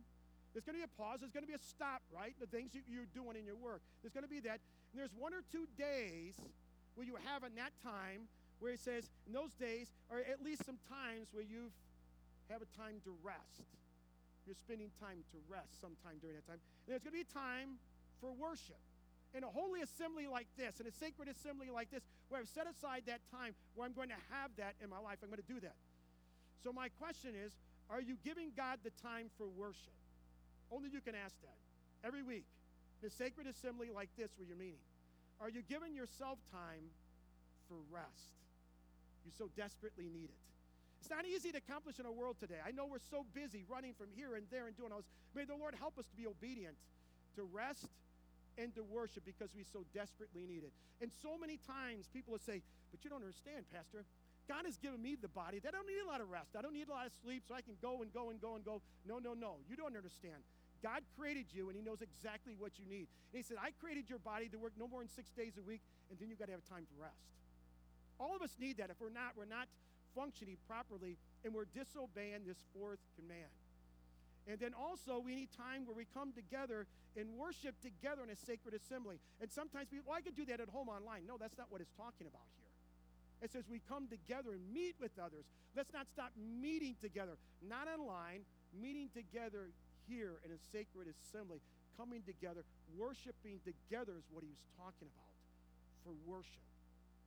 [0.54, 1.22] There's going to be a pause.
[1.22, 2.34] There's going to be a stop, right?
[2.38, 3.82] The things you, you're doing in your work.
[4.02, 4.62] There's going to be that.
[4.90, 6.38] And there's one or two days
[6.98, 8.26] where you have in that time
[8.58, 11.70] where it says in those days, or at least some times where you
[12.50, 13.62] have a time to rest.
[14.42, 16.58] You're spending time to rest sometime during that time.
[16.58, 17.78] And there's going to be a time
[18.18, 18.80] for worship.
[19.36, 22.66] In a holy assembly like this, in a sacred assembly like this, where I've set
[22.66, 25.52] aside that time where I'm going to have that in my life, I'm going to
[25.52, 25.76] do that.
[26.64, 27.52] So, my question is
[27.92, 29.94] Are you giving God the time for worship?
[30.72, 31.60] Only you can ask that
[32.02, 32.48] every week.
[33.04, 34.82] In a sacred assembly like this, where you're meeting,
[35.40, 36.90] are you giving yourself time
[37.68, 38.34] for rest?
[39.24, 40.40] You so desperately need it.
[41.00, 42.58] It's not easy to accomplish in our world today.
[42.66, 45.10] I know we're so busy running from here and there and doing all this.
[45.34, 46.74] May the Lord help us to be obedient,
[47.36, 47.86] to rest
[48.58, 50.72] and to worship because we so desperately need it.
[51.00, 54.02] And so many times people will say, But you don't understand, Pastor.
[54.48, 56.56] God has given me the body I don't need a lot of rest.
[56.58, 58.56] I don't need a lot of sleep so I can go and go and go
[58.56, 58.80] and go.
[59.06, 59.60] No, no, no.
[59.68, 60.40] You don't understand.
[60.82, 63.06] God created you and He knows exactly what you need.
[63.32, 65.62] And He said, I created your body to work no more than six days a
[65.62, 67.28] week, and then you've got to have time to rest.
[68.18, 68.90] All of us need that.
[68.90, 69.68] If we're not, we're not
[70.14, 73.52] functioning properly and we're disobeying this fourth command.
[74.48, 76.86] And then also, we need time where we come together
[77.16, 79.20] and worship together in a sacred assembly.
[79.40, 81.28] And sometimes people, well, I could do that at home online.
[81.28, 82.72] No, that's not what it's talking about here.
[83.42, 85.44] It says we come together and meet with others.
[85.76, 89.68] Let's not stop meeting together, not online, meeting together
[90.08, 91.60] here in a sacred assembly,
[91.96, 92.64] coming together,
[92.96, 95.34] worshiping together is what he was talking about
[96.02, 96.64] for worship.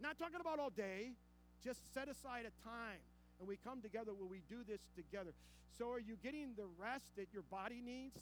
[0.02, 1.13] Not talking about all day,
[1.62, 3.02] just set aside a time
[3.41, 5.34] and we come together where we do this together.
[5.82, 8.22] So, are you getting the rest that your body needs?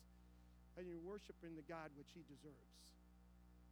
[0.80, 2.72] And you're worshiping the God which He deserves.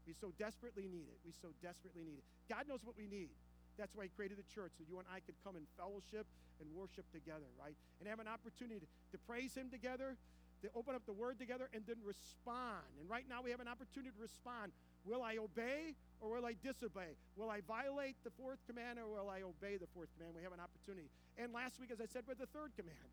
[0.04, 1.16] We so desperately need it.
[1.24, 2.26] We so desperately need it.
[2.52, 3.32] God knows what we need.
[3.80, 6.28] That's why He created the church, so you and I could come in fellowship
[6.60, 7.80] and worship together, right?
[8.04, 10.20] And have an opportunity to praise Him together,
[10.62, 12.88] to open up the Word together, and then respond.
[13.00, 14.72] And right now we have an opportunity to respond.
[15.06, 17.16] Will I obey or will I disobey?
[17.38, 20.36] Will I violate the fourth command or will I obey the fourth command?
[20.36, 21.08] We have an opportunity.
[21.38, 23.10] And last week, as I said, with the third command,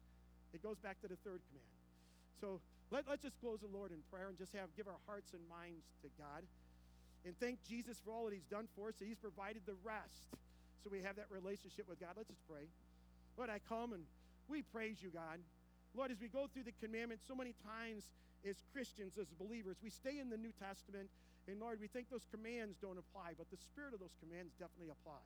[0.50, 1.74] it goes back to the third command.
[2.40, 2.58] So
[2.90, 5.42] let, let's just close the Lord in prayer and just have give our hearts and
[5.46, 6.42] minds to God.
[7.24, 8.96] And thank Jesus for all that He's done for us.
[8.98, 10.34] That he's provided the rest.
[10.82, 12.12] So we have that relationship with God.
[12.16, 12.68] Let's just pray.
[13.38, 14.04] Lord, I come and
[14.48, 15.40] we praise you, God.
[15.94, 18.10] Lord, as we go through the commandments, so many times
[18.42, 21.08] as Christians, as believers, we stay in the New Testament
[21.46, 24.88] and Lord, we think those commands don't apply, but the spirit of those commands definitely
[24.88, 25.20] apply.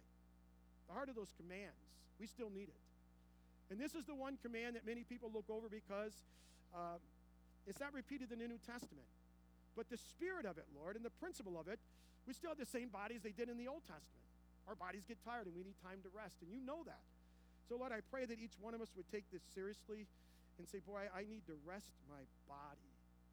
[0.90, 1.78] The heart of those commands,
[2.18, 2.83] we still need it.
[3.70, 6.16] And this is the one command that many people look over because
[6.74, 6.98] uh,
[7.68, 9.07] it's not repeated in the New Testament.
[9.76, 11.78] But the spirit of it, Lord, and the principle of it,
[12.26, 14.26] we still have the same bodies they did in the Old Testament.
[14.66, 17.00] Our bodies get tired and we need time to rest, and you know that.
[17.68, 20.09] So, Lord, I pray that each one of us would take this seriously
[20.59, 22.90] and say, Boy, I need to rest my body.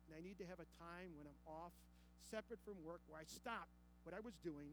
[0.07, 1.73] And I need to have a time when I'm off
[2.29, 3.65] separate from work where I stop
[4.05, 4.69] what I was doing,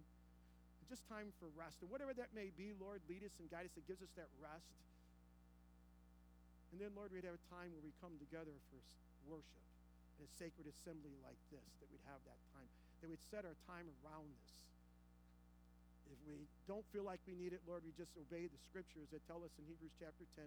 [0.93, 1.81] just time for rest.
[1.81, 3.73] And whatever that may be, Lord, lead us and guide us.
[3.81, 4.69] It gives us that rest.
[6.73, 8.81] And then, Lord, we'd have a time where we come together for
[9.25, 9.65] worship
[10.21, 12.69] in a sacred assembly like this, that we'd have that time,
[13.01, 14.53] that we'd set our time around this.
[16.13, 19.25] If we don't feel like we need it, Lord, we just obey the scriptures that
[19.25, 20.45] tell us in Hebrews chapter 10,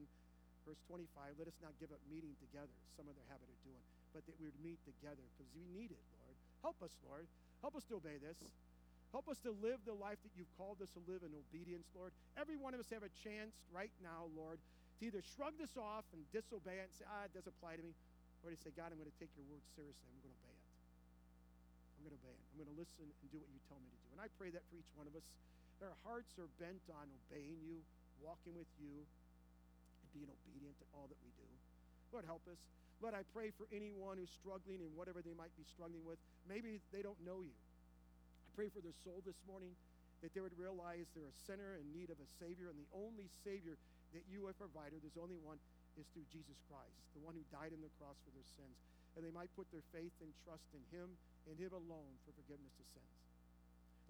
[0.65, 3.81] verse 25, let us not give up meeting together, some of their habit of doing,
[4.11, 6.35] but that we would meet together because we need it, Lord.
[6.65, 7.29] Help us, Lord.
[7.61, 8.37] Help us to obey this.
[9.13, 12.11] Help us to live the life that you've called us to live in obedience, Lord.
[12.35, 14.59] Every one of us have a chance right now, Lord,
[14.99, 17.83] to either shrug this off and disobey it and say, ah, it doesn't apply to
[17.85, 17.95] me,
[18.43, 20.03] or to say, God, I'm going to take your word seriously.
[20.11, 20.67] I'm going to obey it.
[21.95, 22.43] I'm going to obey it.
[22.51, 24.09] I'm going to listen and do what you tell me to do.
[24.17, 25.23] And I pray that for each one of us.
[25.83, 27.83] Our hearts are bent on obeying you,
[28.23, 29.03] walking with you,
[30.15, 31.47] being obedient to all that we do.
[32.15, 32.55] Lord, help us.
[33.03, 36.15] Lord, I pray for anyone who's struggling in whatever they might be struggling with.
[36.47, 37.51] Maybe they don't know you.
[37.51, 39.75] I pray for their soul this morning
[40.23, 43.27] that they would realize they're a sinner in need of a Savior, and the only
[43.43, 43.75] Savior
[44.15, 45.59] that you have provided, there's only one,
[45.99, 48.79] is through Jesus Christ, the one who died on the cross for their sins.
[49.15, 51.07] And they might put their faith and trust in Him
[51.47, 53.15] and Him alone for forgiveness of sins.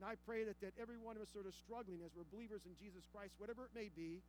[0.02, 2.66] And I pray that, that every one of us sort of struggling as we're believers
[2.68, 4.20] in Jesus Christ, whatever it may be,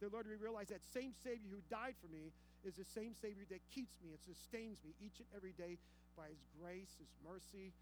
[0.00, 2.32] that Lord, we realize that same Savior who died for me
[2.64, 5.80] is the same Savior that keeps me and sustains me each and every day
[6.18, 7.72] by His grace, His mercy,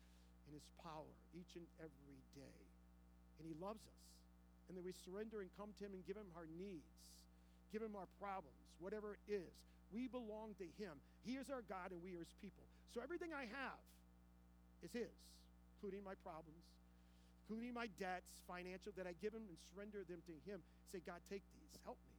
[0.46, 2.60] and His power each and every day.
[3.40, 4.02] And He loves us.
[4.68, 6.90] And then we surrender and come to Him and give Him our needs,
[7.74, 9.54] give Him our problems, whatever it is.
[9.90, 10.94] We belong to Him.
[11.26, 12.64] He is our God and we are His people.
[12.94, 13.80] So everything I have
[14.86, 15.10] is His,
[15.76, 16.62] including my problems,
[17.44, 20.64] including my debts, financial, that I give them and surrender them to Him.
[20.88, 21.76] Say, God, take these.
[21.84, 22.16] Help me.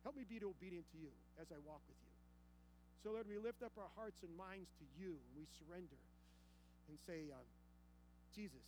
[0.00, 2.12] Help me be obedient to you as I walk with you.
[3.04, 6.00] So, Lord, we lift up our hearts and minds to you and we surrender
[6.88, 7.46] and say, um,
[8.32, 8.64] Jesus,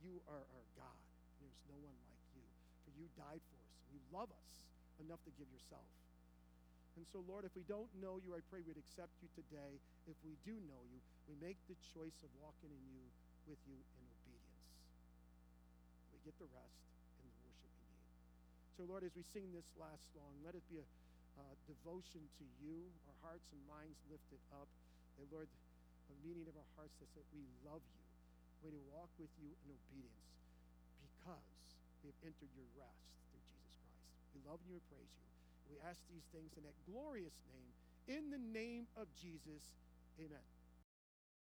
[0.00, 1.00] you are our God.
[1.38, 2.46] There's no one like you.
[2.88, 3.76] For you died for us.
[3.84, 4.50] And you love us
[5.04, 5.86] enough to give yourself.
[6.98, 9.78] And so, Lord, if we don't know you, I pray we'd accept you today.
[10.10, 10.98] If we do know you,
[11.30, 13.04] we make the choice of walking in you,
[13.46, 14.09] with you in.
[16.24, 16.80] Get the rest
[17.20, 18.12] in the worship we need.
[18.76, 20.86] So, Lord, as we sing this last song, let it be a
[21.40, 24.68] uh, devotion to you, our hearts and minds lifted up.
[25.16, 25.48] And, Lord,
[26.10, 28.04] the meaning of our hearts is that we love you.
[28.60, 30.36] We to walk with you in obedience
[31.00, 31.56] because
[32.04, 34.04] we have entered your rest through Jesus Christ.
[34.36, 35.24] We love you and praise you.
[35.72, 37.72] We ask these things in that glorious name.
[38.04, 39.64] In the name of Jesus,
[40.20, 40.44] amen.